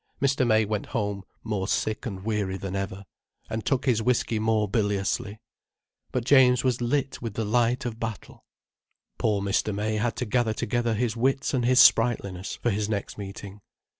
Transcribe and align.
Mr. 0.19 0.47
May 0.47 0.65
went 0.65 0.87
home 0.97 1.23
more 1.43 1.67
sick 1.67 2.07
and 2.07 2.23
weary 2.25 2.57
than 2.57 2.75
ever, 2.75 3.05
and 3.51 3.63
took 3.63 3.85
his 3.85 4.01
whiskey 4.01 4.39
more 4.39 4.67
biliously. 4.67 5.39
But 6.11 6.25
James 6.25 6.63
was 6.63 6.81
lit 6.81 7.21
with 7.21 7.35
the 7.35 7.45
light 7.45 7.85
of 7.85 7.99
battle. 7.99 8.43
Poor 9.19 9.41
Mr. 9.43 9.71
May 9.75 9.97
had 9.97 10.15
to 10.15 10.25
gather 10.25 10.53
together 10.53 10.95
his 10.95 11.15
wits 11.15 11.53
and 11.53 11.65
his 11.65 11.79
sprightliness 11.79 12.55
for 12.55 12.71
his 12.71 12.89
next 12.89 13.19
meeting. 13.19 13.61